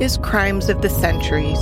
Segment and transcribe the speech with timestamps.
[0.00, 1.60] is Crimes of the Centuries.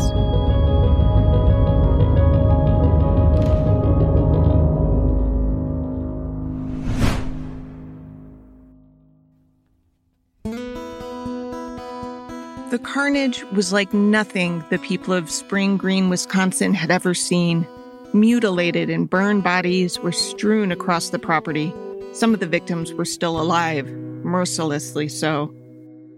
[12.71, 17.67] The carnage was like nothing the people of Spring Green, Wisconsin had ever seen.
[18.13, 21.75] Mutilated and burned bodies were strewn across the property.
[22.13, 23.89] Some of the victims were still alive,
[24.23, 25.53] mercilessly so.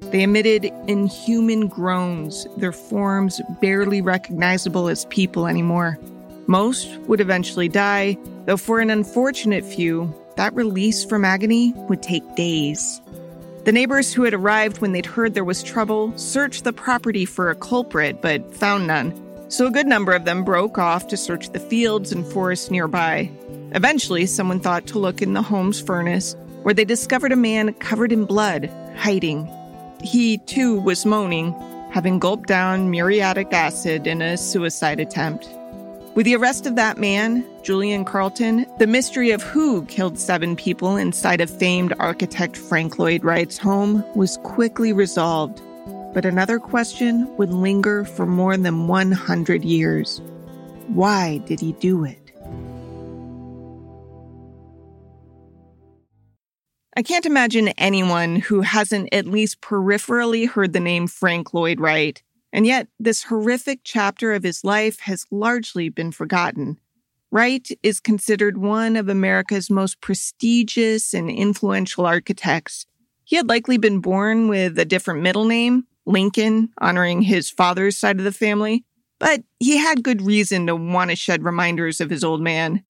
[0.01, 5.99] They emitted inhuman groans, their forms barely recognizable as people anymore.
[6.47, 12.35] Most would eventually die, though for an unfortunate few, that release from agony would take
[12.35, 13.01] days.
[13.65, 17.51] The neighbors who had arrived when they'd heard there was trouble searched the property for
[17.51, 19.15] a culprit, but found none.
[19.51, 23.31] So a good number of them broke off to search the fields and forests nearby.
[23.73, 28.13] Eventually, someone thought to look in the home's furnace, where they discovered a man covered
[28.13, 29.49] in blood, hiding.
[30.03, 31.55] He, too, was moaning,
[31.91, 35.49] having gulped down muriatic acid in a suicide attempt.
[36.15, 40.97] With the arrest of that man, Julian Carlton, the mystery of who killed seven people
[40.97, 45.63] inside of famed architect Frank Lloyd Wright's home was quickly resolved.
[46.13, 50.21] But another question would linger for more than 100 years.
[50.89, 52.20] Why did he do it?
[57.01, 62.23] I can't imagine anyone who hasn't at least peripherally heard the name Frank Lloyd Wright
[62.53, 66.79] and yet, this horrific chapter of his life has largely been forgotten.
[67.31, 72.87] Wright is considered one of America's most prestigious and influential architects.
[73.25, 78.19] He had likely been born with a different middle name, Lincoln, honoring his father's side
[78.19, 78.85] of the family,
[79.21, 82.85] but he had good reason to want to shed reminders of his old man.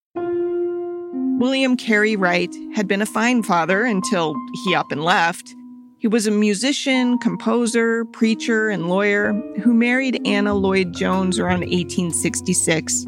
[1.41, 5.56] William Carey Wright had been a fine father until he up and left.
[5.97, 13.06] He was a musician, composer, preacher, and lawyer who married Anna Lloyd Jones around 1866.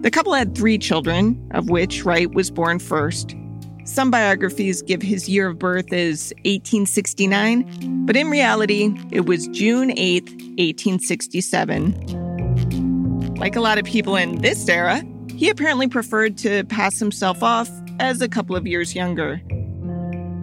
[0.00, 3.36] The couple had three children, of which Wright was born first.
[3.84, 9.92] Some biographies give his year of birth as 1869, but in reality, it was June
[9.98, 10.24] 8,
[10.56, 13.34] 1867.
[13.34, 15.02] Like a lot of people in this era,
[15.36, 17.70] he apparently preferred to pass himself off
[18.00, 19.40] as a couple of years younger.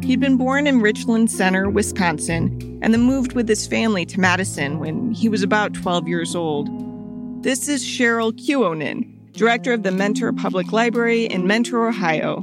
[0.03, 4.79] He'd been born in Richland Center, Wisconsin, and then moved with his family to Madison
[4.79, 6.69] when he was about 12 years old.
[7.41, 12.41] This is Cheryl Kuonen, director of the Mentor Public Library in Mentor, Ohio.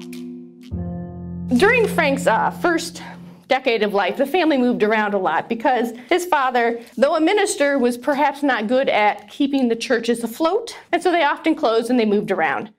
[1.57, 3.03] During Frank's uh, first
[3.51, 7.79] decade of life, the family moved around a lot because his father, though a minister,
[7.79, 11.99] was perhaps not good at keeping the churches afloat, and so they often closed and
[11.99, 12.73] they moved around.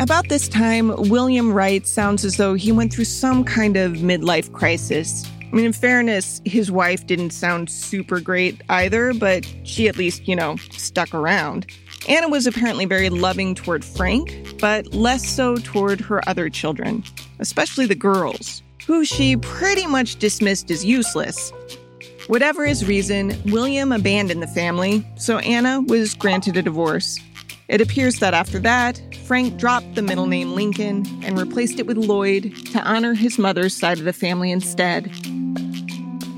[0.00, 4.50] About this time, William Wright sounds as though he went through some kind of midlife
[4.52, 5.30] crisis.
[5.40, 10.26] I mean, in fairness, his wife didn't sound super great either, but she at least,
[10.26, 11.66] you know, stuck around.
[12.08, 17.04] Anna was apparently very loving toward Frank, but less so toward her other children,
[17.38, 21.52] especially the girls, who she pretty much dismissed as useless.
[22.26, 27.18] Whatever his reason, William abandoned the family, so Anna was granted a divorce.
[27.68, 31.96] It appears that after that, Frank dropped the middle name Lincoln and replaced it with
[31.96, 35.10] Lloyd to honor his mother's side of the family instead.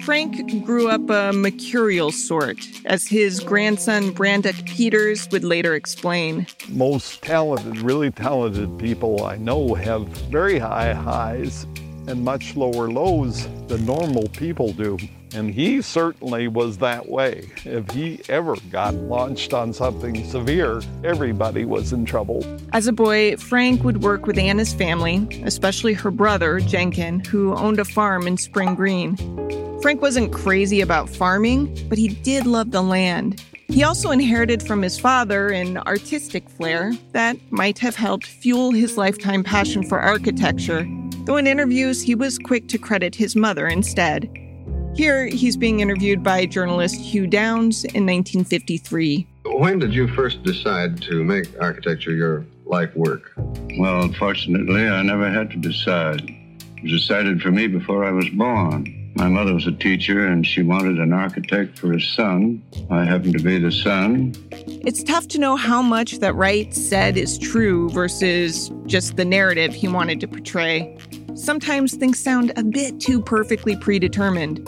[0.05, 6.47] Frank grew up a mercurial sort, as his grandson Brandoch Peters would later explain.
[6.69, 11.67] Most talented, really talented people I know have very high highs
[12.07, 14.99] and much lower lows than normal people do.
[15.35, 17.51] And he certainly was that way.
[17.65, 22.45] If he ever got launched on something severe, everybody was in trouble.
[22.73, 27.81] As a boy, Frank would work with Anna's family, especially her brother, Jenkin, who owned
[27.81, 29.17] a farm in Spring Green.
[29.83, 33.43] Frank wasn't crazy about farming, but he did love the land.
[33.69, 38.97] He also inherited from his father an artistic flair that might have helped fuel his
[38.97, 40.89] lifetime passion for architecture,
[41.27, 44.31] though in interviews he was quick to credit his mother instead.
[44.95, 49.27] Here, he's being interviewed by journalist Hugh Downs in 1953.
[49.45, 53.33] When did you first decide to make architecture your life work?
[53.79, 56.23] Well, unfortunately, I never had to decide.
[56.23, 59.07] It was decided for me before I was born.
[59.17, 62.63] My mother was a teacher and she wanted an architect for a son.
[62.91, 64.35] I happened to be the son.
[64.53, 69.73] It's tough to know how much that Wright said is true versus just the narrative
[69.73, 70.99] he wanted to portray.
[71.37, 74.67] Sometimes things sound a bit too perfectly predetermined.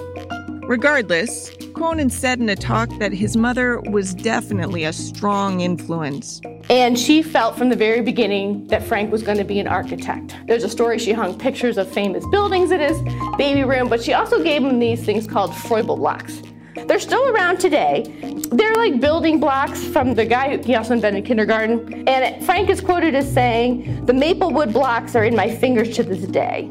[0.65, 6.43] Regardless, Cronin said in a talk that his mother was definitely a strong influence.
[6.69, 10.37] And she felt from the very beginning that Frank was going to be an architect.
[10.47, 13.01] There's a story she hung pictures of famous buildings in his
[13.39, 16.43] baby room, but she also gave him these things called Froebel blocks.
[16.87, 18.05] They're still around today.
[18.53, 22.09] They're like building blocks from the guy who he also invented kindergarten.
[22.09, 26.27] And Frank is quoted as saying, The Maplewood blocks are in my fingers to this
[26.27, 26.71] day.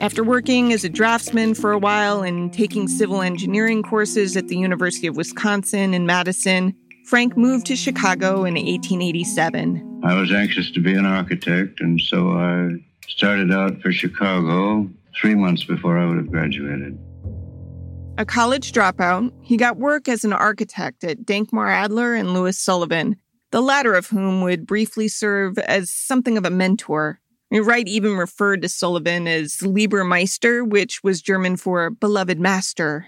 [0.00, 4.56] After working as a draftsman for a while and taking civil engineering courses at the
[4.56, 6.74] University of Wisconsin in Madison,
[7.04, 10.00] Frank moved to Chicago in 1887.
[10.04, 12.70] I was anxious to be an architect, and so I
[13.08, 14.88] started out for Chicago
[15.20, 16.98] three months before I would have graduated.
[18.20, 23.16] A college dropout, he got work as an architect at Dankmar Adler and Louis Sullivan,
[23.50, 27.18] the latter of whom would briefly serve as something of a mentor.
[27.50, 33.06] Wright even referred to Sullivan as Lieber Meister, which was German for beloved master.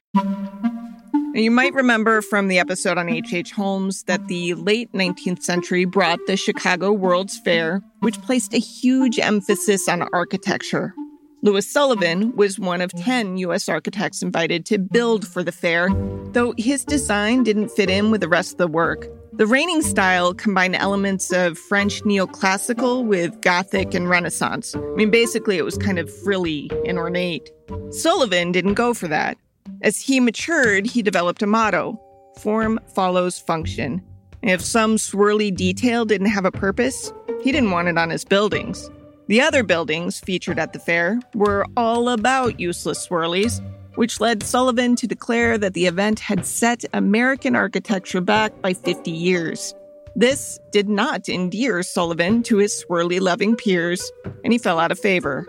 [1.34, 3.34] You might remember from the episode on H.H.
[3.34, 3.52] H.
[3.52, 9.18] Holmes that the late 19th century brought the Chicago World's Fair, which placed a huge
[9.18, 10.94] emphasis on architecture.
[11.44, 12.36] Louis Sullivan mm-hmm.
[12.36, 13.04] was one of mm-hmm.
[13.04, 13.68] 10 U.S.
[13.68, 15.88] architects invited to build for the fair,
[16.30, 19.08] though his design didn't fit in with the rest of the work.
[19.32, 24.76] The reigning style combined elements of French neoclassical with Gothic and Renaissance.
[24.76, 27.50] I mean, basically, it was kind of frilly and ornate.
[27.90, 29.36] Sullivan didn't go for that.
[29.80, 32.00] As he matured, he developed a motto
[32.38, 34.02] form follows function.
[34.42, 37.12] If some swirly detail didn't have a purpose,
[37.42, 38.90] he didn't want it on his buildings.
[39.32, 43.62] The other buildings featured at the fair were all about useless swirlies,
[43.94, 49.10] which led Sullivan to declare that the event had set American architecture back by 50
[49.10, 49.74] years.
[50.14, 54.12] This did not endear Sullivan to his swirly loving peers,
[54.44, 55.46] and he fell out of favor.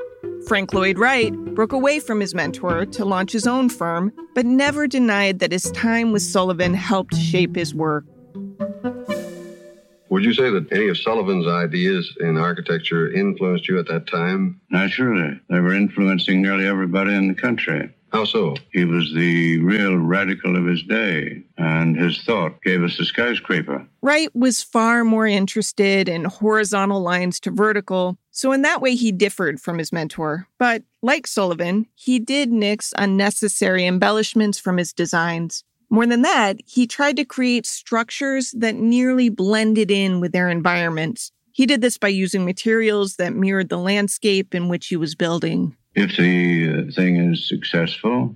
[0.47, 4.87] Frank Lloyd Wright broke away from his mentor to launch his own firm, but never
[4.87, 8.05] denied that his time with Sullivan helped shape his work.
[10.13, 14.61] Would you say that any of Sullivan's ideas in architecture influenced you at that time?
[14.69, 15.41] Naturally.
[15.49, 17.91] They were influencing nearly everybody in the country.
[18.11, 18.55] How so?
[18.71, 23.87] He was the real radical of his day, and his thought gave us the skyscraper.
[24.03, 29.11] Wright was far more interested in horizontal lines to vertical, so in that way he
[29.11, 30.47] differed from his mentor.
[30.59, 35.63] But like Sullivan, he did nix unnecessary embellishments from his designs.
[35.93, 41.31] More than that, he tried to create structures that nearly blended in with their environments.
[41.51, 45.77] He did this by using materials that mirrored the landscape in which he was building.
[45.93, 48.35] If the uh, thing is successful,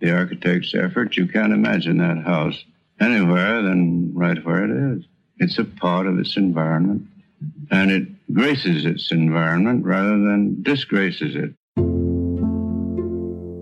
[0.00, 2.60] the architect's effort, you can't imagine that house
[2.98, 5.04] anywhere than right where it is.
[5.38, 7.06] It's a part of its environment,
[7.70, 11.54] and it graces its environment rather than disgraces it.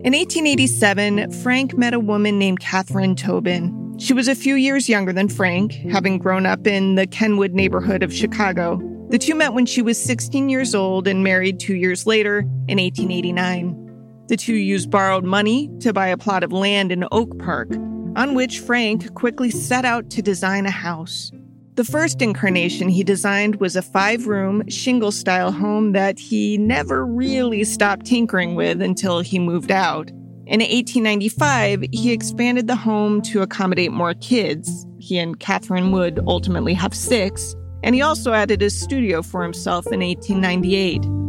[0.04, 3.96] In 1887, Frank met a woman named Catherine Tobin.
[3.98, 8.02] She was a few years younger than Frank, having grown up in the Kenwood neighborhood
[8.02, 8.82] of Chicago.
[9.08, 12.76] The two met when she was 16 years old and married two years later in
[12.76, 14.26] 1889.
[14.28, 17.70] The two used borrowed money to buy a plot of land in Oak Park,
[18.14, 21.32] on which Frank quickly set out to design a house.
[21.76, 27.04] The first incarnation he designed was a five room, shingle style home that he never
[27.04, 30.08] really stopped tinkering with until he moved out.
[30.46, 34.86] In 1895, he expanded the home to accommodate more kids.
[35.00, 39.84] He and Catherine would ultimately have six, and he also added a studio for himself
[39.86, 41.23] in 1898.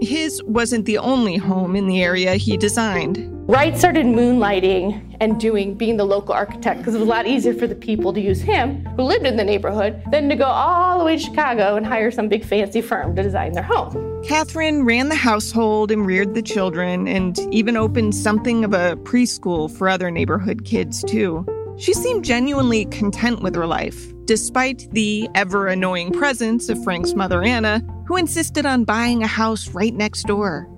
[0.00, 3.18] His wasn't the only home in the area he designed.
[3.48, 7.52] Wright started moonlighting and doing being the local architect because it was a lot easier
[7.52, 10.98] for the people to use him who lived in the neighborhood than to go all
[10.98, 14.22] the way to Chicago and hire some big fancy firm to design their home.
[14.24, 19.70] Catherine ran the household and reared the children and even opened something of a preschool
[19.70, 21.44] for other neighborhood kids too.
[21.80, 27.42] She seemed genuinely content with her life, despite the ever annoying presence of Frank's mother,
[27.42, 30.68] Anna, who insisted on buying a house right next door.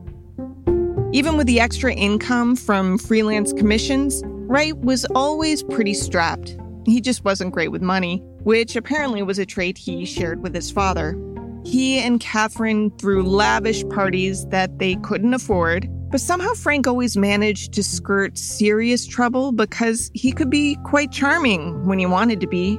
[1.13, 6.57] Even with the extra income from freelance commissions, Wright was always pretty strapped.
[6.87, 10.71] He just wasn't great with money, which apparently was a trait he shared with his
[10.71, 11.19] father.
[11.65, 17.73] He and Catherine threw lavish parties that they couldn't afford, but somehow Frank always managed
[17.73, 22.79] to skirt serious trouble because he could be quite charming when he wanted to be.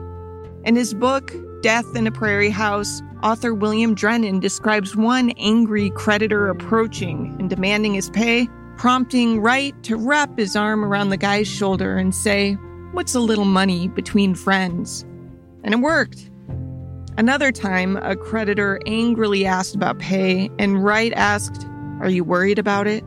[0.65, 6.47] In his book, Death in a Prairie House, author William Drennan describes one angry creditor
[6.47, 8.47] approaching and demanding his pay,
[8.77, 12.53] prompting Wright to wrap his arm around the guy's shoulder and say,
[12.91, 15.01] What's a little money between friends?
[15.63, 16.29] And it worked.
[17.17, 21.65] Another time, a creditor angrily asked about pay, and Wright asked,
[21.99, 23.03] Are you worried about it?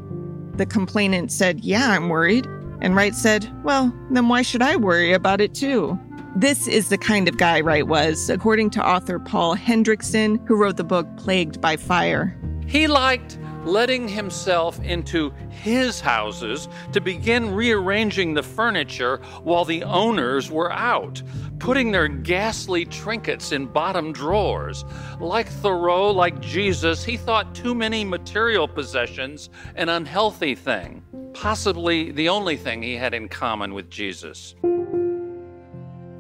[0.56, 2.46] The complainant said, Yeah, I'm worried.
[2.80, 5.98] And Wright said, Well, then why should I worry about it too?
[6.34, 10.76] This is the kind of guy Wright was, according to author Paul Hendrickson, who wrote
[10.76, 12.38] the book Plagued by Fire.
[12.66, 20.50] He liked letting himself into his houses to begin rearranging the furniture while the owners
[20.50, 21.20] were out,
[21.58, 24.84] putting their ghastly trinkets in bottom drawers.
[25.18, 31.02] Like Thoreau, like Jesus, he thought too many material possessions an unhealthy thing,
[31.34, 34.54] possibly the only thing he had in common with Jesus.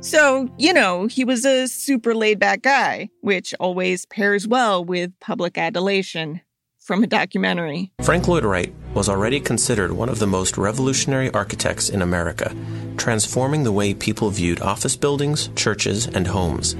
[0.00, 5.10] So, you know, he was a super laid back guy, which always pairs well with
[5.20, 6.40] public adulation
[6.86, 7.90] from a documentary.
[8.02, 12.54] Frank Lloyd Wright was already considered one of the most revolutionary architects in America,
[12.96, 16.76] transforming the way people viewed office buildings, churches, and homes.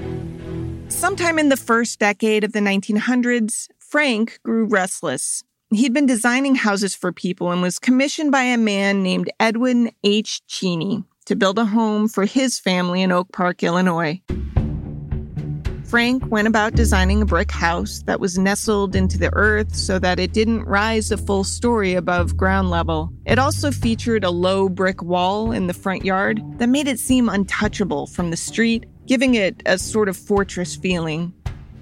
[0.87, 5.43] Sometime in the first decade of the 1900s, Frank grew restless.
[5.71, 10.41] He'd been designing houses for people and was commissioned by a man named Edwin H.
[10.47, 14.21] Cheney to build a home for his family in Oak Park, Illinois.
[15.87, 20.19] Frank went about designing a brick house that was nestled into the earth so that
[20.19, 23.09] it didn't rise a full story above ground level.
[23.25, 27.29] It also featured a low brick wall in the front yard that made it seem
[27.29, 31.33] untouchable from the street, giving it a sort of fortress feeling.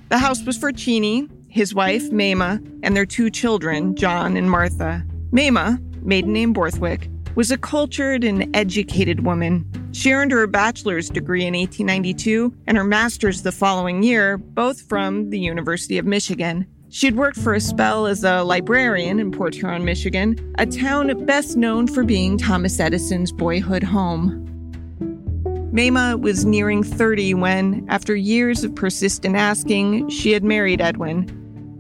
[0.10, 5.04] The house was for Cheney, his wife, Mamah, and their two children, John and Martha.
[5.32, 9.66] Mamah, maiden name Borthwick, was a cultured and educated woman.
[9.92, 15.30] She earned her bachelor's degree in 1892 and her master's the following year, both from
[15.30, 16.66] the University of Michigan.
[16.90, 21.58] She'd worked for a spell as a librarian in Port Huron, Michigan, a town best
[21.58, 24.42] known for being Thomas Edison's boyhood home.
[25.74, 31.30] Mamah was nearing 30 when, after years of persistent asking, she had married Edwin.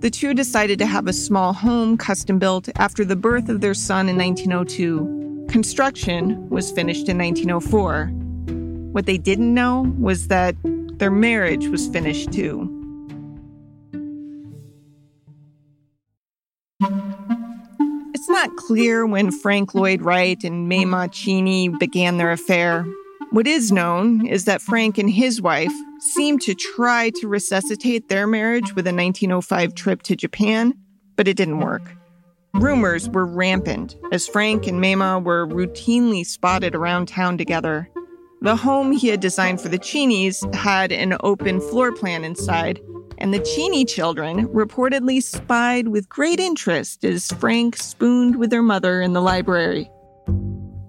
[0.02, 3.74] The two decided to have a small home custom built after the birth of their
[3.74, 5.25] son in 1902.
[5.50, 8.08] Construction was finished in 1904.
[8.92, 10.56] What they didn't know was that
[10.98, 12.72] their marriage was finished too.
[18.14, 22.86] It's not clear when Frank Lloyd Wright and Mamah Cheney began their affair.
[23.32, 28.28] What is known is that Frank and his wife seemed to try to resuscitate their
[28.28, 30.74] marriage with a 1905 trip to Japan,
[31.16, 31.84] but it didn't work.
[32.60, 37.90] Rumors were rampant as Frank and Mamah were routinely spotted around town together.
[38.42, 42.80] The home he had designed for the Cheneys had an open floor plan inside,
[43.18, 49.02] and the Cheney children reportedly spied with great interest as Frank spooned with their mother
[49.02, 49.90] in the library.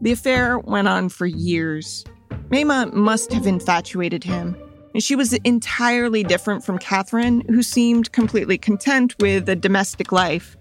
[0.00, 2.04] The affair went on for years.
[2.50, 4.56] Mamah must have infatuated him,
[4.98, 10.56] she was entirely different from Catherine, who seemed completely content with a domestic life.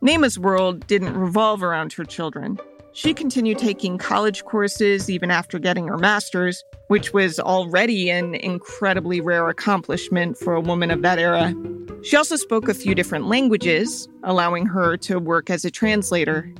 [0.00, 2.58] Mamah's world didn't revolve around her children.
[2.92, 9.20] She continued taking college courses even after getting her master's, which was already an incredibly
[9.20, 11.52] rare accomplishment for a woman of that era.
[12.02, 16.52] She also spoke a few different languages, allowing her to work as a translator.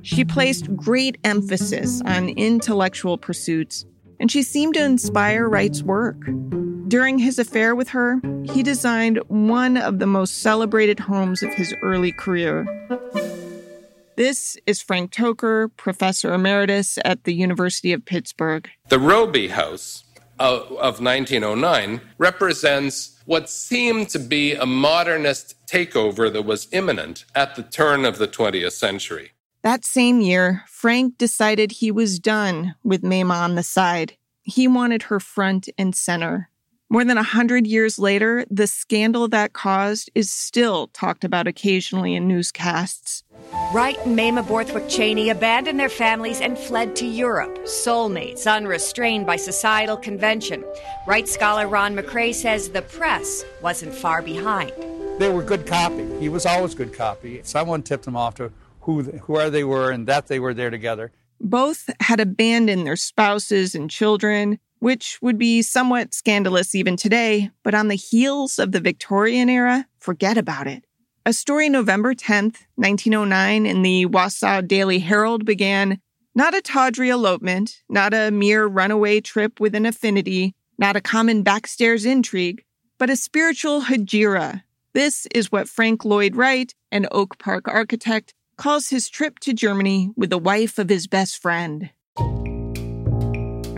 [0.00, 3.84] She placed great emphasis on intellectual pursuits,
[4.18, 6.16] and she seemed to inspire Wright's work.
[6.90, 11.72] During his affair with her, he designed one of the most celebrated homes of his
[11.82, 12.66] early career.
[14.16, 18.68] This is Frank Toker, professor emeritus at the University of Pittsburgh.
[18.88, 20.02] The Robie House
[20.40, 27.54] of, of 1909 represents what seemed to be a modernist takeover that was imminent at
[27.54, 29.30] the turn of the 20th century.
[29.62, 34.16] That same year, Frank decided he was done with Mamah on the side.
[34.42, 36.49] He wanted her front and center.
[36.92, 42.16] More than a hundred years later, the scandal that caused is still talked about occasionally
[42.16, 43.22] in newscasts.
[43.72, 49.36] Wright and Mamah Borthwick Cheney abandoned their families and fled to Europe, soulmates, unrestrained by
[49.36, 50.64] societal convention.
[51.06, 54.72] Wright scholar Ron McCrea says the press wasn't far behind.
[55.20, 56.04] They were good copy.
[56.18, 57.40] He was always good copy.
[57.44, 61.12] Someone tipped them off to who, where they were and that they were there together.
[61.40, 67.74] Both had abandoned their spouses and children which would be somewhat scandalous even today, but
[67.74, 70.84] on the heels of the Victorian era, forget about it.
[71.24, 76.00] A story November 10th, 1909, in the Wausau Daily Herald began
[76.34, 81.42] not a tawdry elopement, not a mere runaway trip with an affinity, not a common
[81.42, 82.64] backstairs intrigue,
[82.98, 84.62] but a spiritual hegira.
[84.94, 90.10] This is what Frank Lloyd Wright, an Oak Park architect, calls his trip to Germany
[90.16, 91.90] with the wife of his best friend.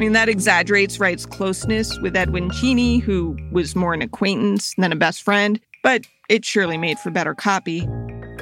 [0.02, 4.96] Mean, that exaggerates Wright's closeness with Edwin Cheney, who was more an acquaintance than a
[4.96, 7.82] best friend, but it surely made for better copy.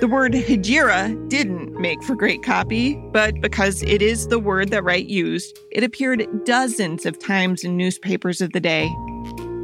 [0.01, 4.85] The word hijira didn't make for great copy, but because it is the word that
[4.85, 8.91] Wright used, it appeared dozens of times in newspapers of the day.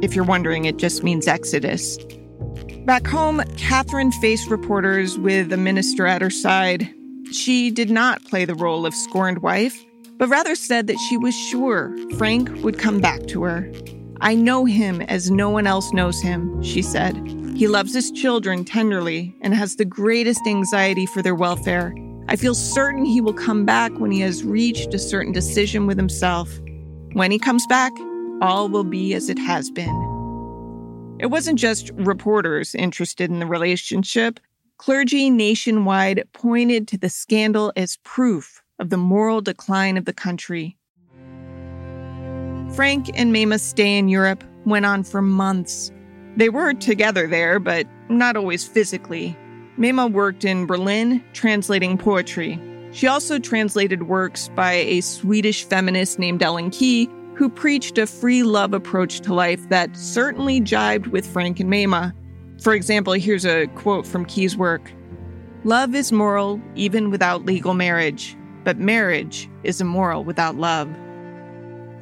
[0.03, 1.97] If you're wondering, it just means Exodus.
[2.85, 6.93] Back home, Catherine faced reporters with a minister at her side.
[7.31, 9.83] She did not play the role of scorned wife,
[10.17, 13.71] but rather said that she was sure Frank would come back to her.
[14.19, 17.15] I know him as no one else knows him, she said.
[17.55, 21.95] He loves his children tenderly and has the greatest anxiety for their welfare.
[22.27, 25.97] I feel certain he will come back when he has reached a certain decision with
[25.97, 26.49] himself.
[27.13, 27.93] When he comes back,
[28.41, 31.17] all will be as it has been.
[31.19, 34.39] It wasn't just reporters interested in the relationship.
[34.77, 40.77] Clergy nationwide pointed to the scandal as proof of the moral decline of the country.
[42.75, 45.91] Frank and Mamah's stay in Europe went on for months.
[46.35, 49.35] They were together there, but not always physically.
[49.77, 52.59] Mamah worked in Berlin translating poetry.
[52.91, 58.43] She also translated works by a Swedish feminist named Ellen Key, who preached a free
[58.43, 62.13] love approach to life that certainly jibed with Frank and Mamah.
[62.61, 64.91] For example, here's a quote from Key's work
[65.63, 68.35] Love is moral even without legal marriage,
[68.67, 70.89] but marriage is immoral without love.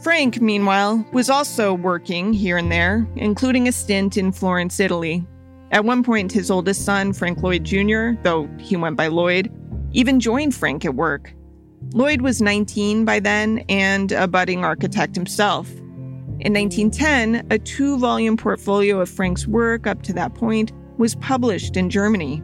[0.02, 5.24] Frank, meanwhile, was also working here and there, including a stint in Florence, Italy.
[5.70, 9.52] At one point, his oldest son, Frank Lloyd Jr., though he went by Lloyd,
[9.92, 11.36] even joined Frank at work.
[11.94, 15.70] Lloyd was 19 by then and a budding architect himself.
[16.40, 21.78] In 1910, a two volume portfolio of Frank's work up to that point was published
[21.78, 22.42] in Germany.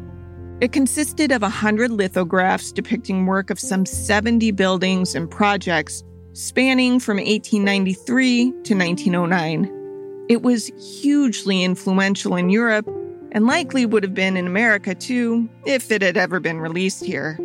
[0.62, 7.18] It consisted of 100 lithographs depicting work of some 70 buildings and projects spanning from
[7.18, 10.26] 1893 to 1909.
[10.30, 10.68] It was
[11.02, 12.88] hugely influential in Europe
[13.32, 17.40] and likely would have been in America too if it had ever been released here.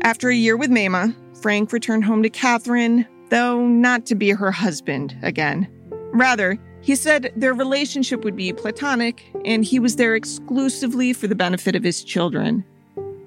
[0.00, 4.50] After a year with Mamah, Frank returned home to Catherine, though not to be her
[4.50, 5.68] husband again.
[6.14, 11.34] Rather, he said their relationship would be platonic and he was there exclusively for the
[11.34, 12.62] benefit of his children.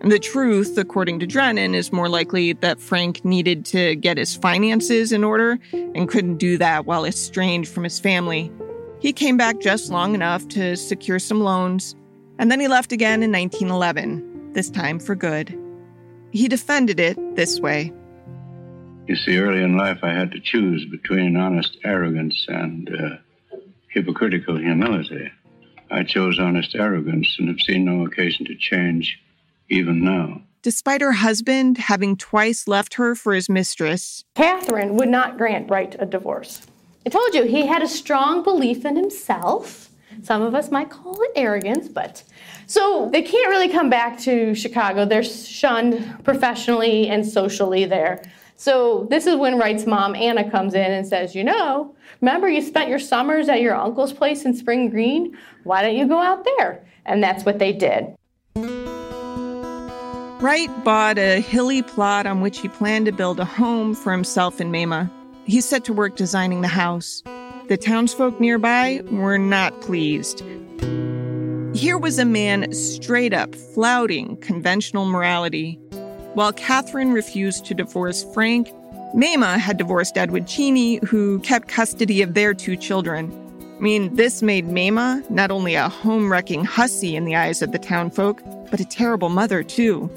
[0.02, 5.12] The truth, according to Drennan, is more likely that Frank needed to get his finances
[5.12, 8.52] in order and couldn't do that while estranged from his family.
[9.00, 11.96] He came back just long enough to secure some loans,
[12.38, 15.58] and then he left again in 1911, this time for good.
[16.32, 17.92] He defended it this way.
[19.08, 23.18] You see, early in life, I had to choose between honest arrogance and uh,
[23.98, 25.32] hypocritical humility.
[25.90, 29.20] I chose honest arrogance and have seen no occasion to change
[29.70, 30.42] even now.
[30.62, 35.96] Despite her husband having twice left her for his mistress, Catherine would not grant Wright
[35.98, 36.62] a divorce.
[37.08, 39.90] I told you he had a strong belief in himself.
[40.22, 42.24] Some of us might call it arrogance, but
[42.68, 45.06] so they can't really come back to Chicago.
[45.06, 48.22] They're shunned professionally and socially there.
[48.58, 52.62] So this is when Wright's mom, Anna, comes in and says, You know, remember you
[52.62, 55.38] spent your summers at your uncle's place in Spring Green?
[55.64, 56.86] Why don't you go out there?
[57.06, 58.16] And that's what they did.
[60.40, 64.60] Wright bought a hilly plot on which he planned to build a home for himself
[64.60, 65.10] and Mamah.
[65.46, 67.24] He set to work designing the house.
[67.70, 70.44] The townsfolk nearby were not pleased.
[71.74, 75.80] Here was a man straight up flouting conventional morality.
[76.34, 78.70] While Catherine refused to divorce Frank,
[79.16, 83.32] Mamah had divorced Edward Cheney, who kept custody of their two children.
[83.78, 87.72] I mean, this made Mamah not only a home wrecking hussy in the eyes of
[87.72, 90.10] the townfolk, but a terrible mother, too.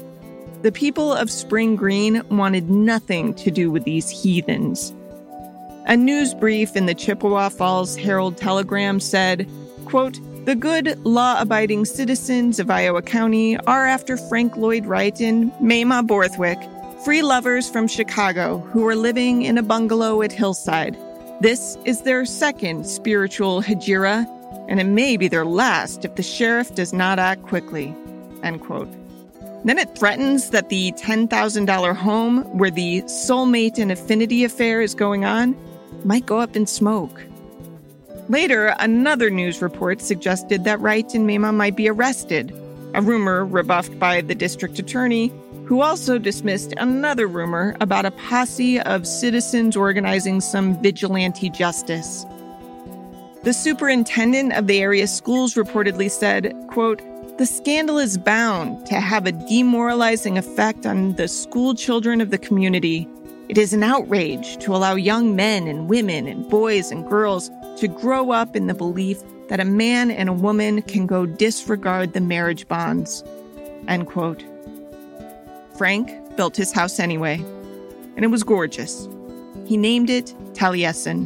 [0.61, 4.93] The people of Spring Green wanted nothing to do with these heathens.
[5.85, 9.49] A news brief in the Chippewa Falls Herald Telegram said,
[9.85, 15.51] quote, the good, law abiding citizens of Iowa County are after Frank Lloyd Wright and
[15.53, 16.59] Mamah Borthwick,
[17.03, 20.95] free lovers from Chicago who are living in a bungalow at Hillside.
[21.39, 24.27] This is their second spiritual hijira,
[24.69, 27.95] and it may be their last if the sheriff does not act quickly.
[28.43, 28.89] End quote.
[29.65, 35.25] Then it threatens that the $10,000 home where the soulmate and affinity affair is going
[35.25, 35.55] on
[36.03, 37.23] might go up in smoke.
[38.29, 42.51] Later, another news report suggested that Wright and Mamah might be arrested,
[42.93, 45.31] a rumor rebuffed by the district attorney,
[45.65, 52.25] who also dismissed another rumor about a posse of citizens organizing some vigilante justice.
[53.43, 57.01] The superintendent of the area schools reportedly said, quote,
[57.37, 62.37] the scandal is bound to have a demoralizing effect on the school children of the
[62.37, 63.07] community.
[63.49, 67.87] It is an outrage to allow young men and women and boys and girls to
[67.87, 72.21] grow up in the belief that a man and a woman can go disregard the
[72.21, 73.23] marriage bonds.
[73.87, 74.43] End quote.
[75.81, 77.43] Frank built his house anyway,
[78.15, 79.09] and it was gorgeous.
[79.65, 81.25] He named it Taliesin.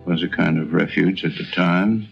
[0.00, 2.08] It was a kind of refuge at the time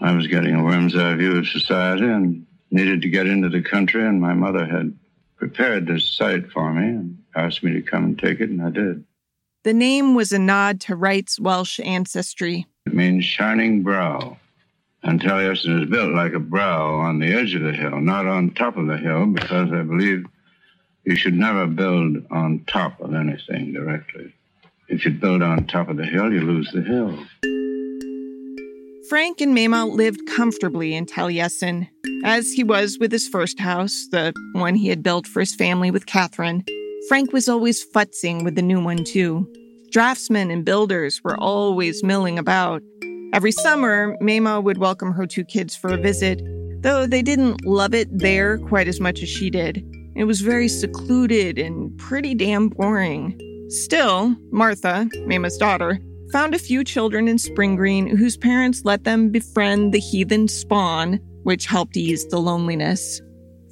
[0.00, 3.60] I was getting a worm's eye view of society and needed to get into the
[3.60, 4.96] country, and my mother had
[5.38, 8.70] prepared this site for me and asked me to come and take it, and I
[8.70, 9.04] did.
[9.64, 12.64] The name was a nod to Wright's Welsh ancestry.
[12.86, 14.36] It means shining brow.
[15.06, 18.50] And Taliesin is built like a brow on the edge of the hill, not on
[18.50, 20.26] top of the hill, because I believe
[21.04, 24.34] you should never build on top of anything directly.
[24.88, 27.16] If you build on top of the hill, you lose the hill.
[29.08, 31.88] Frank and Mamah lived comfortably in Taliesin,
[32.24, 35.92] as he was with his first house, the one he had built for his family
[35.92, 36.64] with Catherine.
[37.08, 39.46] Frank was always futzing with the new one, too.
[39.92, 42.82] Draftsmen and builders were always milling about.
[43.32, 46.40] Every summer, Mamah would welcome her two kids for a visit,
[46.80, 49.84] though they didn't love it there quite as much as she did.
[50.14, 53.38] It was very secluded and pretty damn boring.
[53.68, 55.98] Still, Martha, Mamah's daughter,
[56.32, 61.20] found a few children in Spring Green whose parents let them befriend the heathen spawn,
[61.42, 63.20] which helped ease the loneliness.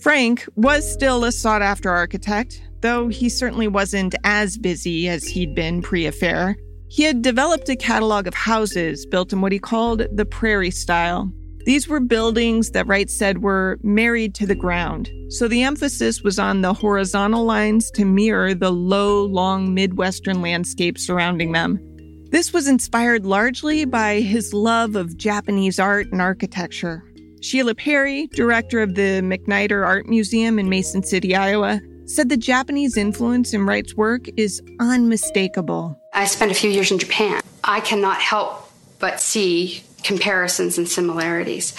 [0.01, 5.55] Frank was still a sought after architect, though he certainly wasn't as busy as he'd
[5.55, 6.57] been pre affair.
[6.95, 11.29] He had developed a catalog of houses built in what he called the prairie style.
[11.67, 16.39] These were buildings that Wright said were married to the ground, so the emphasis was
[16.39, 21.81] on the horizontal lines to mirror the low, long Midwestern landscape surrounding them.
[22.31, 27.03] This was inspired largely by his love of Japanese art and architecture.
[27.41, 32.97] Sheila Perry, director of the MacNider Art Museum in Mason City, Iowa, said the Japanese
[32.97, 35.99] influence in Wright's work is unmistakable.
[36.13, 37.41] I spent a few years in Japan.
[37.63, 41.77] I cannot help but see comparisons and similarities.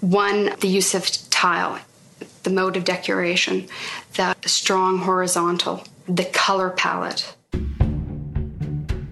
[0.00, 1.78] One, the use of tile,
[2.44, 3.66] the mode of decoration,
[4.16, 7.34] the strong horizontal, the color palette.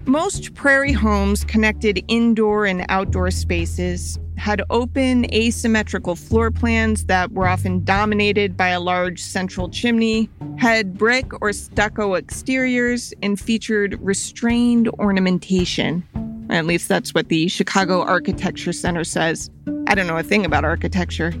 [0.05, 7.47] Most prairie homes connected indoor and outdoor spaces had open, asymmetrical floor plans that were
[7.47, 14.89] often dominated by a large central chimney, had brick or stucco exteriors, and featured restrained
[14.99, 16.03] ornamentation.
[16.49, 19.49] At least that's what the Chicago Architecture Center says.
[19.87, 21.33] I don't know a thing about architecture.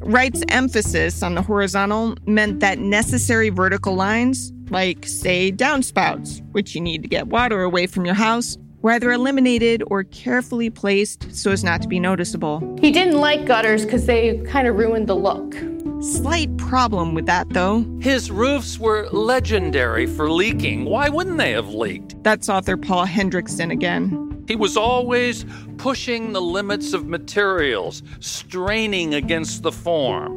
[0.00, 6.80] Wright's emphasis on the horizontal meant that necessary vertical lines like, say, downspouts, which you
[6.80, 11.50] need to get water away from your house, were either eliminated or carefully placed so
[11.50, 12.76] as not to be noticeable.
[12.80, 15.54] He didn't like gutters because they kind of ruined the look.
[16.02, 17.84] Slight problem with that, though.
[18.00, 20.86] His roofs were legendary for leaking.
[20.86, 22.22] Why wouldn't they have leaked?
[22.22, 24.42] That's author Paul Hendrickson again.
[24.48, 25.44] He was always
[25.76, 30.32] pushing the limits of materials, straining against the form.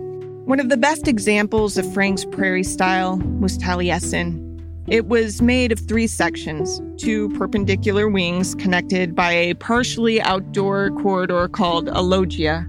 [0.45, 4.52] One of the best examples of Frank's prairie style was Taliesin.
[4.87, 11.47] It was made of three sections, two perpendicular wings connected by a partially outdoor corridor
[11.47, 12.67] called a loggia.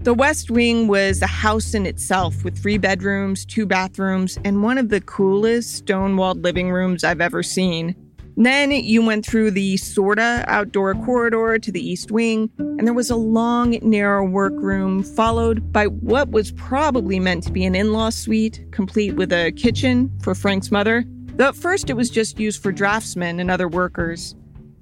[0.00, 4.76] The west wing was a house in itself with three bedrooms, two bathrooms, and one
[4.76, 7.96] of the coolest stone walled living rooms I've ever seen.
[8.38, 13.08] Then you went through the sorta outdoor corridor to the east wing, and there was
[13.08, 18.10] a long, narrow workroom, followed by what was probably meant to be an in law
[18.10, 21.04] suite, complete with a kitchen for Frank's mother.
[21.36, 24.34] Though at first it was just used for draftsmen and other workers.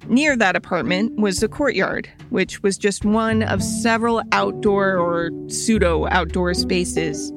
[0.09, 6.07] Near that apartment was a courtyard, which was just one of several outdoor or pseudo
[6.11, 7.31] outdoor spaces.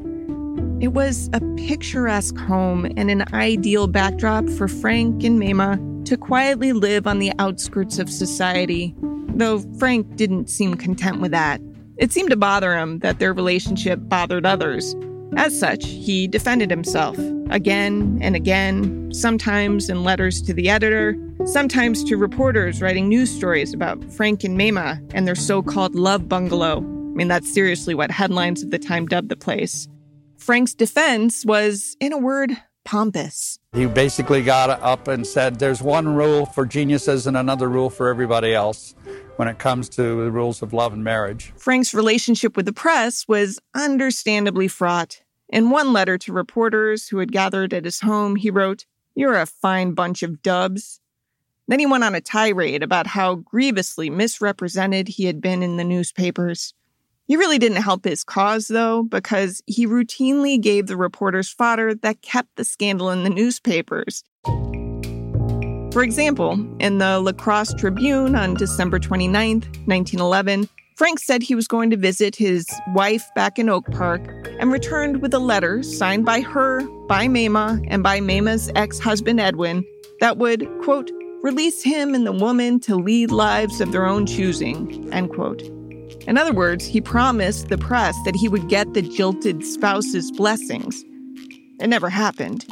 [0.81, 6.73] It was a picturesque home and an ideal backdrop for Frank and Mamah to quietly
[6.73, 8.95] live on the outskirts of society,
[9.35, 11.61] though Frank didn't seem content with that.
[11.99, 14.97] It seemed to bother him that their relationship bothered others.
[15.37, 17.19] As such, he defended himself
[17.51, 23.75] again and again, sometimes in letters to the editor, sometimes to reporters writing news stories
[23.75, 26.79] about Frank and Mamah and their so called love bungalow.
[26.79, 29.87] I mean, that's seriously what headlines of the time dubbed the place.
[30.39, 32.57] Frank's defense was, in a word,
[32.89, 33.59] pompous.
[33.75, 38.09] He basically got up and said, There's one rule for geniuses and another rule for
[38.09, 38.95] everybody else
[39.37, 41.53] when it comes to the rules of love and marriage.
[41.59, 45.23] Frank's relationship with the press was understandably fraught.
[45.51, 49.45] In one letter to reporters who had gathered at his home, he wrote, You're a
[49.45, 51.01] fine bunch of dubs.
[51.67, 55.85] Then he went on a tirade about how grievously misrepresented he had been in the
[55.85, 56.73] newspapers.
[57.29, 62.23] He really didn't help his cause, though, because he routinely gave the reporters fodder that
[62.23, 64.25] kept the scandal in the newspapers.
[65.93, 71.69] For example, in the La Crosse Tribune on December 29, 1911, Frank said he was
[71.69, 74.23] going to visit his wife back in Oak Park
[74.59, 79.39] and returned with a letter signed by her, by Mamah, and by Mamah's ex husband
[79.39, 79.85] Edwin
[80.21, 81.11] that would, quote,
[81.43, 85.63] release him and the woman to lead lives of their own choosing, end quote.
[86.27, 91.05] In other words, he promised the press that he would get the jilted spouse's blessings.
[91.81, 92.67] It never happened.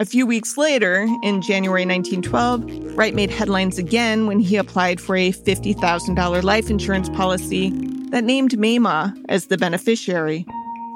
[0.00, 5.14] A few weeks later, in January 1912, Wright made headlines again when he applied for
[5.14, 7.70] a $50,000 life insurance policy
[8.10, 10.46] that named Mamah as the beneficiary.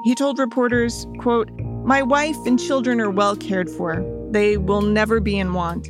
[0.05, 1.51] He told reporters, quote,
[1.83, 4.03] My wife and children are well cared for.
[4.31, 5.87] They will never be in want.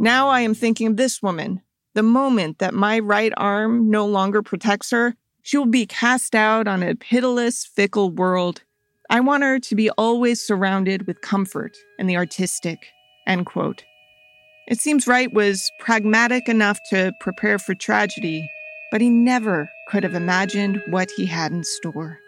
[0.00, 1.60] Now I am thinking of this woman,
[1.94, 6.68] the moment that my right arm no longer protects her, she will be cast out
[6.68, 8.62] on a pitiless, fickle world.
[9.10, 12.78] I want her to be always surrounded with comfort and the artistic.
[13.26, 13.84] End quote.
[14.68, 18.46] It seems Wright was pragmatic enough to prepare for tragedy,
[18.92, 22.18] but he never could have imagined what he had in store.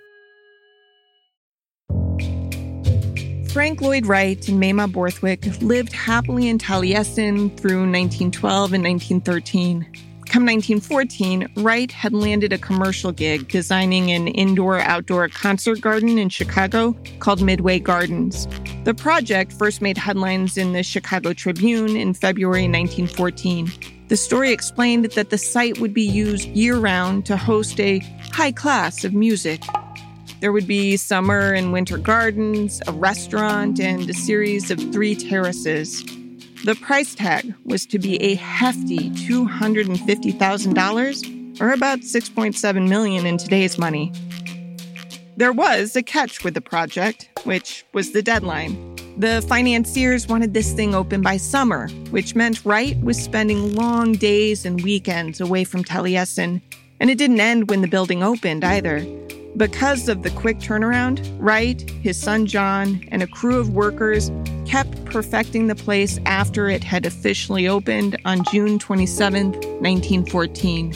[3.52, 9.82] Frank Lloyd Wright and Mamah Borthwick lived happily in Taliesin through 1912 and 1913.
[10.26, 16.28] Come 1914, Wright had landed a commercial gig designing an indoor outdoor concert garden in
[16.28, 18.46] Chicago called Midway Gardens.
[18.84, 23.68] The project first made headlines in the Chicago Tribune in February 1914.
[24.06, 27.98] The story explained that the site would be used year round to host a
[28.32, 29.64] high class of music,
[30.40, 36.02] there would be summer and winter gardens, a restaurant, and a series of three terraces.
[36.64, 43.76] The price tag was to be a hefty $250,000 or about 6.7 million in today's
[43.78, 44.12] money.
[45.36, 48.96] There was a catch with the project, which was the deadline.
[49.18, 54.64] The financiers wanted this thing open by summer, which meant Wright was spending long days
[54.64, 56.62] and weekends away from Taliesin,
[56.98, 59.04] and it didn't end when the building opened either.
[59.56, 64.30] Because of the quick turnaround, Wright, his son John, and a crew of workers
[64.64, 70.92] kept perfecting the place after it had officially opened on June 27, 1914.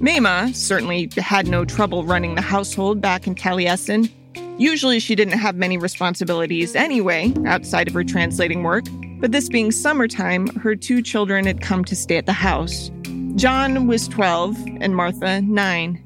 [0.00, 4.10] Mamah certainly had no trouble running the household back in Taliesin.
[4.58, 8.84] Usually she didn't have many responsibilities anyway, outside of her translating work,
[9.20, 12.90] but this being summertime, her two children had come to stay at the house.
[13.36, 16.03] John was 12 and Martha 9.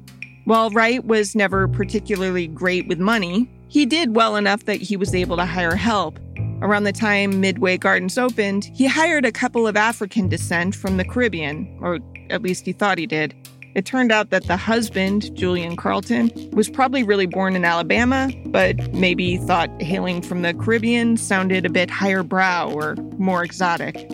[0.49, 5.13] While Wright was never particularly great with money, he did well enough that he was
[5.13, 6.19] able to hire help.
[6.63, 11.05] Around the time Midway Gardens opened, he hired a couple of African descent from the
[11.05, 11.99] Caribbean, or
[12.31, 13.35] at least he thought he did.
[13.75, 18.91] It turned out that the husband, Julian Carlton, was probably really born in Alabama, but
[18.91, 24.09] maybe thought hailing from the Caribbean sounded a bit higher brow or more exotic.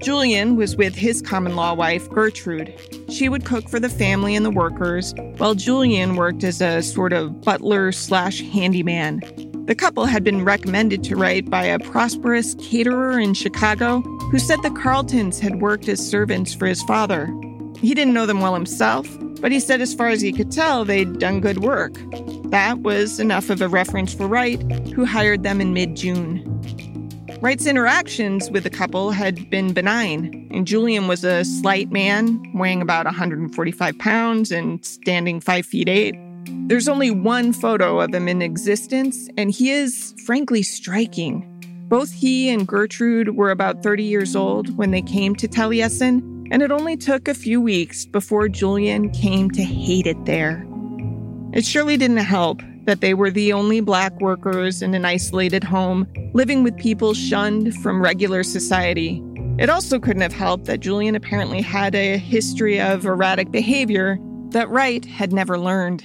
[0.00, 2.74] Julian was with his common law wife, Gertrude.
[3.14, 7.12] She would cook for the family and the workers, while Julian worked as a sort
[7.12, 9.20] of butler slash handyman.
[9.66, 14.60] The couple had been recommended to Wright by a prosperous caterer in Chicago who said
[14.62, 17.32] the Carltons had worked as servants for his father.
[17.78, 19.06] He didn't know them well himself,
[19.40, 21.94] but he said as far as he could tell, they'd done good work.
[22.50, 26.42] That was enough of a reference for Wright, who hired them in mid June.
[27.44, 32.80] Wright's interactions with the couple had been benign, and Julian was a slight man, weighing
[32.80, 36.14] about 145 pounds and standing 5 feet 8.
[36.68, 41.44] There's only one photo of him in existence, and he is frankly striking.
[41.86, 46.62] Both he and Gertrude were about 30 years old when they came to Taliesin, and
[46.62, 50.66] it only took a few weeks before Julian came to hate it there.
[51.52, 56.06] It surely didn't help that they were the only black workers in an isolated home,
[56.32, 59.22] living with people shunned from regular society.
[59.58, 64.18] It also couldn't have helped that Julian apparently had a history of erratic behavior
[64.50, 66.04] that Wright had never learned.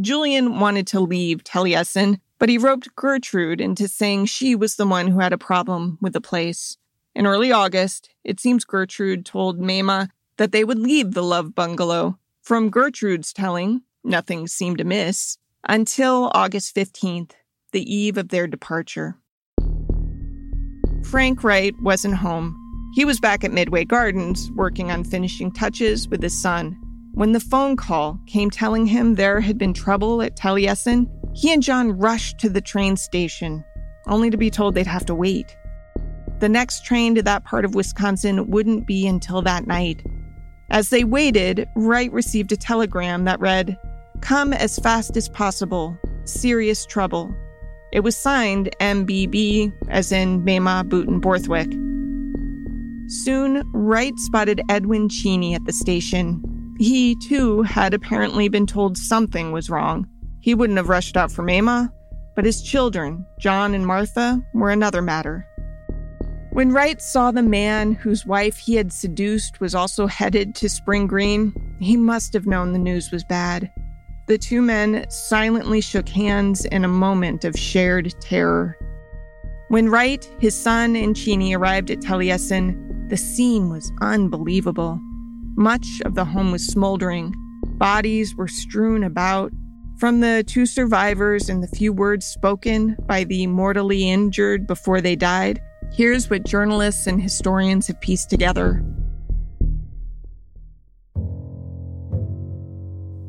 [0.00, 5.08] Julian wanted to leave Taliesin, but he roped Gertrude into saying she was the one
[5.08, 6.76] who had a problem with the place.
[7.14, 12.17] In early August, it seems Gertrude told Mamah that they would leave the Love Bungalow
[12.48, 15.36] from Gertrude's telling, nothing seemed amiss
[15.68, 17.32] until August 15th,
[17.72, 19.18] the eve of their departure.
[21.04, 22.56] Frank Wright wasn't home.
[22.94, 26.74] He was back at Midway Gardens working on finishing touches with his son.
[27.12, 31.62] When the phone call came telling him there had been trouble at Taliesin, he and
[31.62, 33.62] John rushed to the train station,
[34.06, 35.54] only to be told they'd have to wait.
[36.38, 40.02] The next train to that part of Wisconsin wouldn't be until that night.
[40.70, 43.78] As they waited, Wright received a telegram that read,
[44.20, 45.96] Come as fast as possible.
[46.24, 47.34] Serious trouble.
[47.90, 51.70] It was signed MBB, as in Mamah Bouton Borthwick.
[53.10, 56.42] Soon, Wright spotted Edwin Cheney at the station.
[56.78, 60.06] He, too, had apparently been told something was wrong.
[60.40, 61.90] He wouldn't have rushed out for Mamah,
[62.36, 65.46] but his children, John and Martha, were another matter.
[66.58, 71.06] When Wright saw the man whose wife he had seduced was also headed to Spring
[71.06, 73.70] Green, he must have known the news was bad.
[74.26, 78.76] The two men silently shook hands in a moment of shared terror.
[79.68, 84.98] When Wright, his son, and Cheney arrived at Taliesin, the scene was unbelievable.
[85.54, 87.32] Much of the home was smoldering.
[87.76, 89.52] Bodies were strewn about.
[89.98, 95.14] From the two survivors and the few words spoken by the mortally injured before they
[95.14, 95.60] died,
[95.92, 98.84] Here's what journalists and historians have pieced together.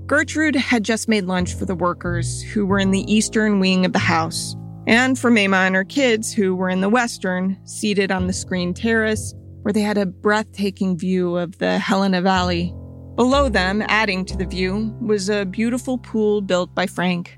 [0.05, 3.93] Gertrude had just made lunch for the workers who were in the eastern wing of
[3.93, 4.55] the house,
[4.87, 8.75] and for Mamah and her kids who were in the western, seated on the screened
[8.75, 12.73] terrace where they had a breathtaking view of the Helena Valley.
[13.15, 17.37] Below them, adding to the view, was a beautiful pool built by Frank.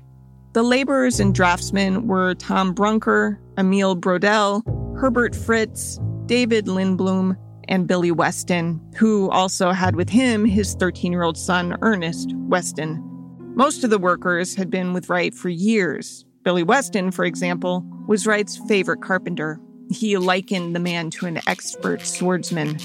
[0.54, 4.62] The laborers and draftsmen were Tom Brunker, Emil Brodelle,
[4.96, 7.36] Herbert Fritz, David Lindblom,
[7.68, 13.02] and Billy Weston, who also had with him his 13 year old son, Ernest Weston.
[13.54, 16.24] Most of the workers had been with Wright for years.
[16.42, 19.60] Billy Weston, for example, was Wright's favorite carpenter.
[19.90, 22.78] He likened the man to an expert swordsman.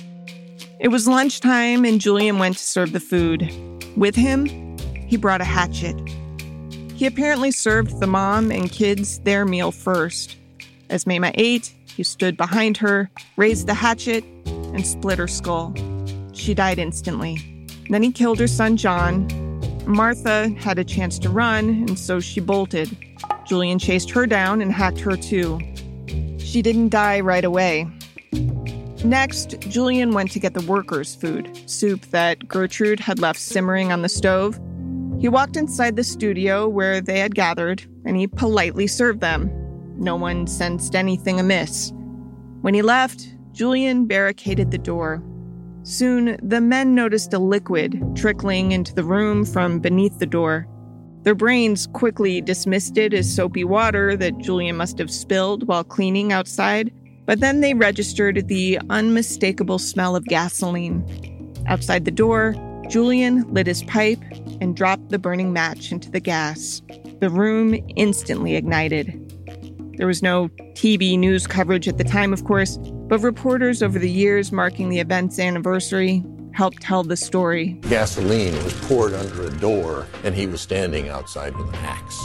[0.80, 3.52] It was lunchtime, and Julian went to serve the food.
[3.96, 5.98] With him, he brought a hatchet.
[6.94, 10.36] He apparently served the mom and kids their meal first.
[10.90, 15.74] As Mamah ate, he stood behind her, raised the hatchet, and split her skull.
[16.32, 17.40] She died instantly.
[17.90, 19.28] Then he killed her son, John.
[19.88, 22.96] Martha had a chance to run, and so she bolted.
[23.48, 25.60] Julian chased her down and hacked her too.
[26.38, 27.88] She didn't die right away.
[29.04, 34.04] Next, Julian went to get the workers' food, soup that Gertrude had left simmering on
[34.04, 34.60] the stove.
[35.20, 39.50] He walked inside the studio where they had gathered, and he politely served them.
[39.98, 41.92] No one sensed anything amiss.
[42.62, 45.24] When he left, Julian barricaded the door.
[45.84, 50.68] Soon, the men noticed a liquid trickling into the room from beneath the door.
[51.24, 56.32] Their brains quickly dismissed it as soapy water that Julian must have spilled while cleaning
[56.32, 56.94] outside,
[57.26, 61.04] but then they registered the unmistakable smell of gasoline.
[61.68, 62.56] Outside the door,
[62.90, 64.22] Julian lit his pipe
[64.62, 66.82] and dropped the burning match into the gas.
[67.20, 69.27] The room instantly ignited.
[69.98, 74.10] There was no TV news coverage at the time, of course, but reporters over the
[74.10, 77.74] years marking the event's anniversary helped tell the story.
[77.90, 82.20] Gasoline was poured under a door, and he was standing outside with an axe.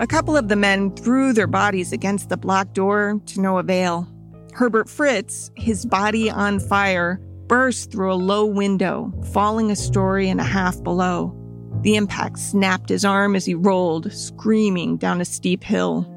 [0.00, 4.08] A couple of the men threw their bodies against the blocked door to no avail.
[4.52, 10.40] Herbert Fritz, his body on fire, burst through a low window, falling a story and
[10.40, 11.36] a half below.
[11.82, 16.08] The impact snapped his arm as he rolled, screaming down a steep hill.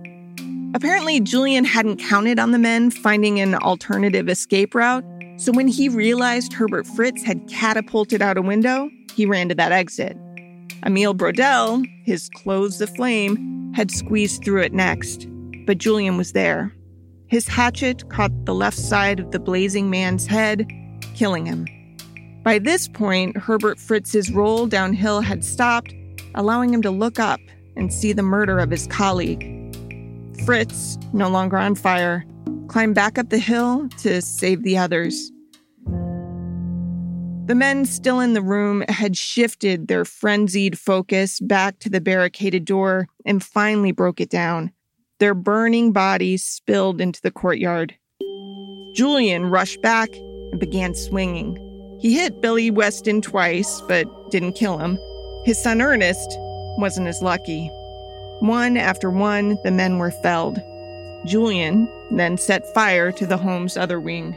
[0.75, 5.05] Apparently, Julian hadn't counted on the men finding an alternative escape route,
[5.37, 9.71] so when he realized Herbert Fritz had catapulted out a window, he ran to that
[9.71, 10.17] exit.
[10.85, 15.27] Emil Brodelle, his clothes aflame, had squeezed through it next,
[15.65, 16.75] but Julian was there.
[17.27, 20.69] His hatchet caught the left side of the blazing man's head,
[21.13, 21.65] killing him.
[22.43, 25.93] By this point, Herbert Fritz's roll downhill had stopped,
[26.35, 27.39] allowing him to look up
[27.77, 29.54] and see the murder of his colleague.
[30.41, 32.25] Fritz, no longer on fire,
[32.67, 35.31] climbed back up the hill to save the others.
[37.45, 42.65] The men still in the room had shifted their frenzied focus back to the barricaded
[42.65, 44.71] door and finally broke it down.
[45.19, 47.95] Their burning bodies spilled into the courtyard.
[48.95, 51.55] Julian rushed back and began swinging.
[52.01, 54.97] He hit Billy Weston twice, but didn't kill him.
[55.45, 56.27] His son Ernest
[56.79, 57.69] wasn't as lucky.
[58.39, 60.59] One after one, the men were felled.
[61.25, 64.33] Julian then set fire to the home's other wing.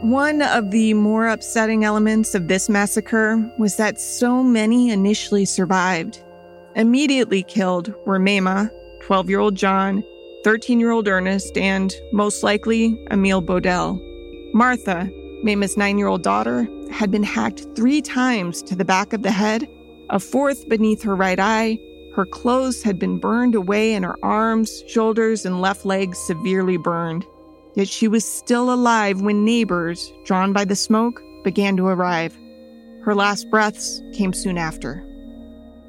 [0.00, 6.24] One of the more upsetting elements of this massacre was that so many initially survived.
[6.74, 8.70] Immediately killed were Mamah,
[9.02, 10.02] 12 year old John,
[10.44, 14.00] 13 year old Ernest, and, most likely, Emil Brodelle.
[14.54, 15.10] Martha,
[15.42, 19.30] Mamah's nine year old daughter, had been hacked three times to the back of the
[19.30, 19.68] head,
[20.08, 21.78] a fourth beneath her right eye,
[22.14, 27.24] her clothes had been burned away and her arms, shoulders, and left leg severely burned.
[27.74, 32.36] Yet she was still alive when neighbors, drawn by the smoke, began to arrive.
[33.02, 35.06] Her last breaths came soon after.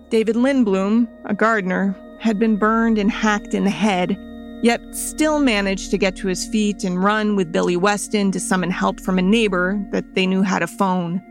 [0.10, 4.16] David Lindblom, a gardener, had been burned and hacked in the head,
[4.62, 8.70] yet still managed to get to his feet and run with Billy Weston to summon
[8.70, 11.22] help from a neighbor that they knew had a phone.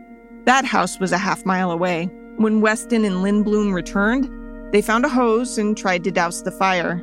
[0.45, 2.09] That house was a half mile away.
[2.37, 4.29] When Weston and Lindblom returned,
[4.71, 7.01] they found a hose and tried to douse the fire.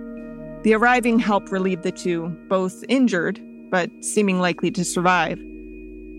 [0.63, 3.41] The arriving help relieved the two, both injured,
[3.71, 5.39] but seeming likely to survive.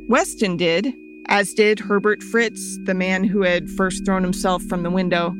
[0.08, 0.93] Weston did,
[1.28, 5.36] as did Herbert Fritz, the man who had first thrown himself from the window.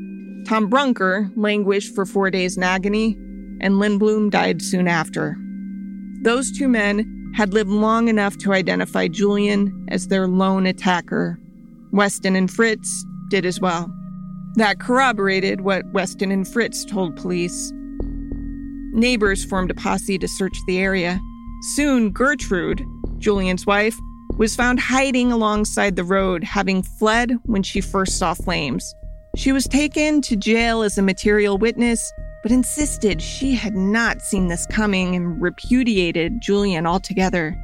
[0.46, 3.16] Tom Brunker languished for four days in agony,
[3.60, 5.36] and Lindblom died soon after.
[6.22, 11.38] Those two men had lived long enough to identify Julian as their lone attacker.
[11.92, 13.92] Weston and Fritz did as well.
[14.56, 17.72] That corroborated what Weston and Fritz told police.
[18.92, 21.20] Neighbors formed a posse to search the area.
[21.74, 22.84] Soon, Gertrude,
[23.18, 23.96] Julian's wife,
[24.36, 28.94] was found hiding alongside the road, having fled when she first saw flames.
[29.36, 34.48] She was taken to jail as a material witness, but insisted she had not seen
[34.48, 37.54] this coming and repudiated Julian altogether.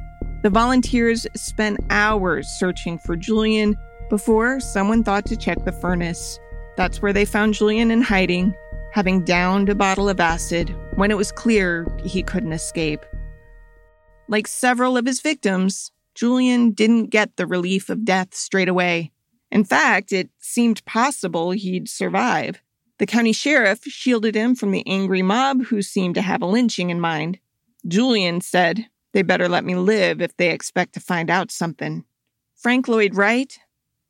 [0.43, 3.75] The volunteers spent hours searching for Julian
[4.09, 6.39] before someone thought to check the furnace.
[6.77, 8.55] That's where they found Julian in hiding,
[8.93, 13.03] having downed a bottle of acid when it was clear he couldn't escape.
[14.27, 19.11] Like several of his victims, Julian didn't get the relief of death straight away.
[19.51, 22.61] In fact, it seemed possible he'd survive.
[22.99, 26.91] The county sheriff shielded him from the angry mob who seemed to have a lynching
[26.91, 27.39] in mind.
[27.87, 32.05] Julian said, They better let me live if they expect to find out something.
[32.55, 33.57] Frank Lloyd Wright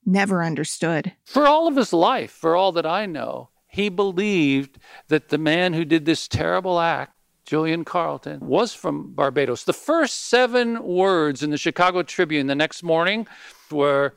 [0.07, 1.13] never understood.
[1.25, 4.79] For all of his life, for all that I know, he believed
[5.09, 7.13] that the man who did this terrible act
[7.47, 9.63] Julian Carlton, was from Barbados.
[9.63, 13.25] The first seven words in the Chicago Tribune the next morning
[13.71, 14.15] were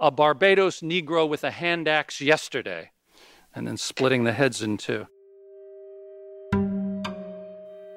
[0.00, 2.92] a Barbados Negro with a hand axe yesterday,
[3.54, 5.06] and then splitting the heads in two.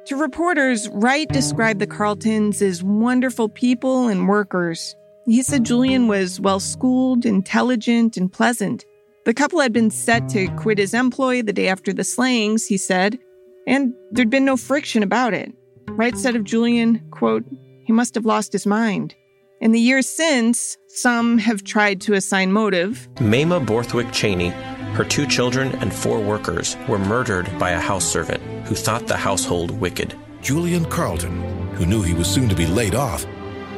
[0.07, 4.93] To reporters, Wright described the Carltons as wonderful people and workers.
[5.25, 8.85] He said Julian was well schooled, intelligent, and pleasant.
[9.25, 12.77] The couple had been set to quit his employ the day after the slayings, he
[12.77, 13.19] said,
[13.67, 15.53] and there'd been no friction about it.
[15.89, 17.45] Wright said of Julian, quote,
[17.85, 19.15] he must have lost his mind.
[19.61, 23.09] In the years since, some have tried to assign motive.
[23.15, 24.49] Mamah Borthwick Cheney,
[24.93, 29.17] her two children, and four workers were murdered by a house servant who thought the
[29.17, 30.15] household wicked.
[30.41, 31.41] Julian Carlton,
[31.73, 33.25] who knew he was soon to be laid off,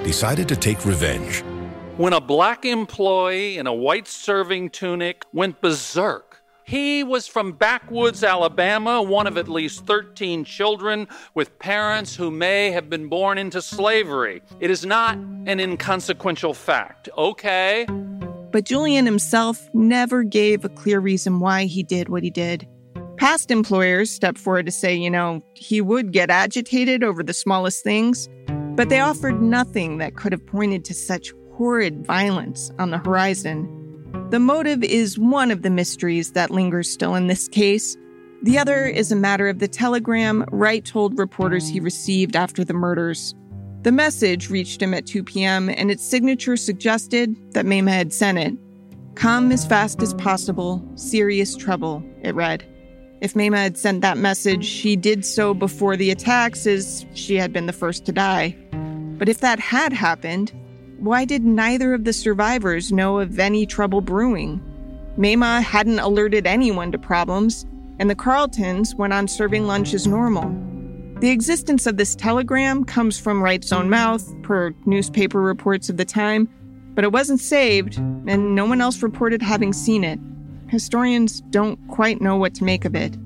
[0.04, 1.44] decided to take revenge.
[1.98, 6.32] When a black employee in a white serving tunic went berserk
[6.72, 12.72] he was from backwoods Alabama, one of at least 13 children with parents who may
[12.72, 14.42] have been born into slavery.
[14.62, 17.86] It is not an inconsequential fact, okay?
[18.52, 22.66] But Julian himself never gave a clear reason why he did what he did.
[23.18, 27.84] Past employers stepped forward to say, you know, he would get agitated over the smallest
[27.84, 28.30] things,
[28.76, 33.78] but they offered nothing that could have pointed to such horrid violence on the horizon.
[34.30, 37.98] The motive is one of the mysteries that lingers still in this case.
[38.44, 42.74] The other is a matter of the telegram Wright told reporters he received after the
[42.74, 43.36] murders.
[43.84, 48.38] The message reached him at 2 p.m., and its signature suggested that Mamah had sent
[48.38, 48.54] it.
[49.16, 52.66] Come as fast as possible, serious trouble, it read.
[53.22, 57.54] If Mamah had sent that message, she did so before the attacks, as she had
[57.54, 58.58] been the first to die.
[59.20, 60.52] But if that had happened,
[60.98, 64.60] why did neither of the survivors know of any trouble brewing?
[65.20, 67.64] Mamah hadn't alerted anyone to problems,
[68.00, 70.50] and the Carltons went on serving lunch as normal.
[71.20, 76.06] The existence of this telegram comes from Wright's own mouth, per newspaper reports of the
[76.06, 76.50] time,
[76.96, 80.20] but it wasn't saved, and no one else reported having seen it.
[80.72, 83.18] Historians don't quite know what to make of it.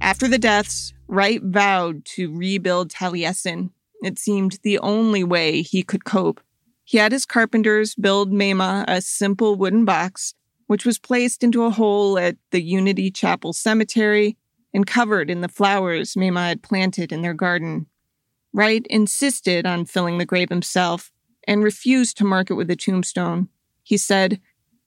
[0.00, 6.04] After the deaths, Wright vowed to rebuild Taliesin, it seemed the only way he could
[6.04, 6.40] cope.
[6.84, 10.34] He had his carpenters build Mamah a simple wooden box,
[10.68, 14.36] which was placed into a hole at the Unity Chapel Cemetery
[14.72, 17.86] and covered in the flowers Mamah had planted in their garden.
[18.52, 21.10] Wright insisted on filling the grave himself
[21.48, 23.48] and refused to mark it with a tombstone.
[23.82, 24.40] He said,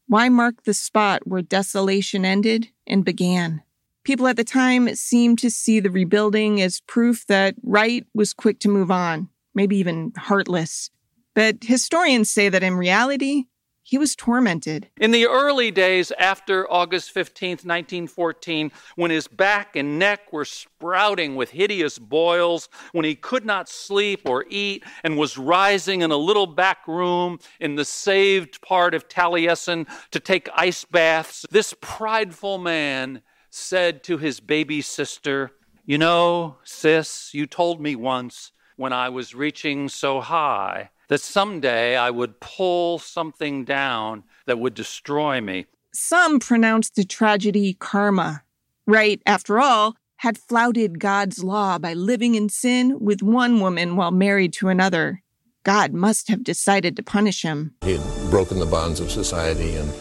[0.10, 3.62] Why mark the spot where desolation ended and began?
[4.06, 8.60] People at the time seemed to see the rebuilding as proof that Wright was quick
[8.60, 10.90] to move on, maybe even heartless.
[11.36, 13.48] But historians say that in reality,
[13.88, 14.90] he was tormented.
[15.00, 21.38] In the early days after August 15th, 1914, when his back and neck were sprouting
[21.38, 26.18] with hideous boils, when he could not sleep or eat, and was rising in a
[26.18, 32.58] little back room in the saved part of Taliesin to take ice baths, this prideful
[32.58, 35.52] man said to his baby sister,
[35.86, 41.96] You know, sis, you told me once when I was reaching so high that someday
[41.96, 45.66] I would pull something down that would destroy me.
[45.94, 48.44] Some pronounced the tragedy karma.
[48.86, 54.12] Wright, after all, had flouted God's law by living in sin with one woman while
[54.12, 55.22] married to another.
[55.64, 57.76] God must have decided to punish him.
[57.82, 59.92] He had broken the bonds of society and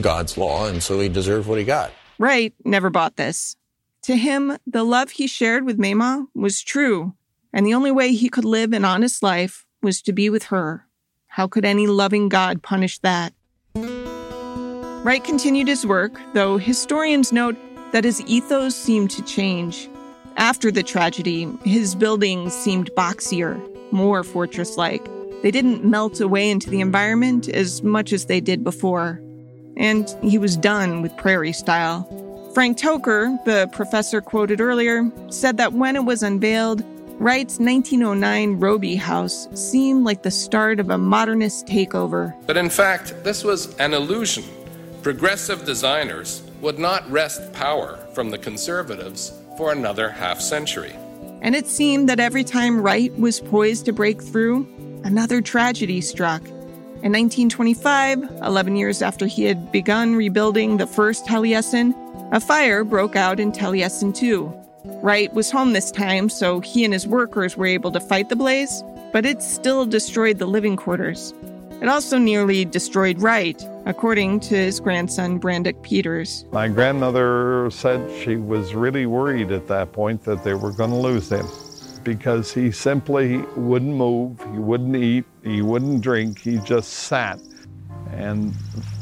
[0.00, 1.92] God's law, and so he deserved what he got.
[2.18, 3.56] Wright never bought this.
[4.02, 7.14] To him, the love he shared with Mamah was true,
[7.52, 10.86] and the only way he could live an honest life was to be with her.
[11.28, 13.32] How could any loving God punish that?
[13.74, 17.56] Wright continued his work, though historians note
[17.92, 19.88] that his ethos seemed to change.
[20.36, 23.60] After the tragedy, his buildings seemed boxier,
[23.92, 25.08] more fortress like.
[25.42, 29.20] They didn't melt away into the environment as much as they did before.
[29.76, 32.04] And he was done with prairie style.
[32.54, 36.82] Frank Toker, the professor quoted earlier, said that when it was unveiled,
[37.18, 42.32] Wright's 1909 Robie House seemed like the start of a modernist takeover.
[42.46, 44.44] But in fact, this was an illusion.
[45.02, 50.92] Progressive designers would not wrest power from the conservatives for another half century.
[51.42, 54.68] And it seemed that every time Wright was poised to break through,
[55.02, 56.46] another tragedy struck.
[57.02, 61.94] In 1925, 11 years after he had begun rebuilding the first Taliesin,
[62.32, 64.57] a fire broke out in Taliesin 2.
[64.84, 68.36] Wright was home this time, so he and his workers were able to fight the
[68.36, 71.34] blaze, but it still destroyed the living quarters.
[71.80, 76.44] It also nearly destroyed Wright, according to his grandson, Brandoch Peters.
[76.50, 80.96] My grandmother said she was really worried at that point that they were going to
[80.96, 81.46] lose him
[82.02, 87.38] because he simply wouldn't move, he wouldn't eat, he wouldn't drink, he just sat.
[88.12, 88.54] And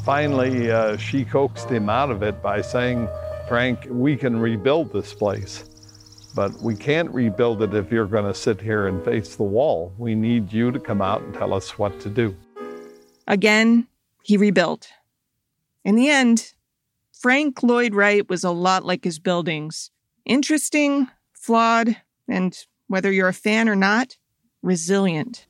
[0.03, 3.07] finally, uh, she coaxed him out of it by saying,
[3.47, 5.63] Frank, we can rebuild this place.
[6.35, 9.93] But we can't rebuild it if you're going to sit here and face the wall.
[9.97, 12.35] We need you to come out and tell us what to do.
[13.25, 13.87] Again,
[14.21, 14.89] he rebuilt.
[15.83, 16.53] In the end,
[17.13, 19.91] Frank Lloyd Wright was a lot like his buildings
[20.25, 21.95] interesting, flawed,
[22.27, 24.17] and whether you're a fan or not,
[24.61, 25.47] resilient.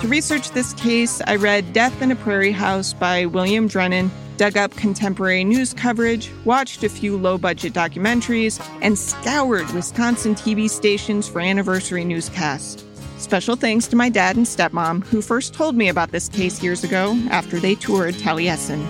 [0.00, 4.56] To research this case, I read Death in a Prairie House by William Drennan dug
[4.56, 11.28] up contemporary news coverage, watched a few low budget documentaries, and scoured Wisconsin TV stations
[11.28, 12.84] for anniversary newscasts.
[13.18, 16.82] Special thanks to my dad and stepmom, who first told me about this case years
[16.82, 18.84] ago after they toured Taliesin.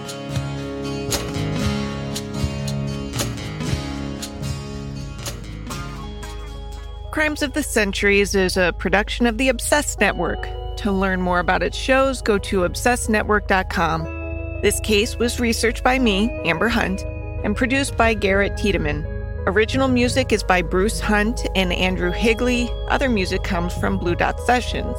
[7.13, 10.49] Crimes of the Centuries is a production of the Obsessed Network.
[10.79, 14.22] To learn more about its shows, go to obsessednetwork.com.
[14.63, 17.03] This case was researched by me, Amber Hunt,
[17.43, 19.05] and produced by Garrett Tiedemann.
[19.49, 22.71] Original music is by Bruce Hunt and Andrew Higley.
[22.89, 24.97] Other music comes from Blue Dot Sessions.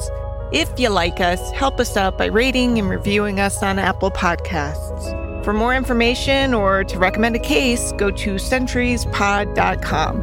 [0.52, 5.44] If you like us, help us out by rating and reviewing us on Apple Podcasts.
[5.46, 10.22] For more information or to recommend a case, go to centuriespod.com.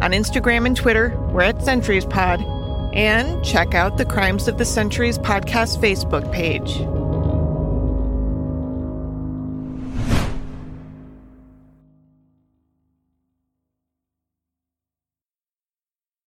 [0.00, 2.54] On Instagram and Twitter, we're at CenturiesPod.
[2.94, 6.80] And check out the Crimes of the Centuries podcast Facebook page.